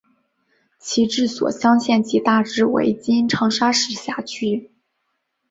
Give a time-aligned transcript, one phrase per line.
[0.79, 4.71] 其治所湘县即大致为今长沙市辖区。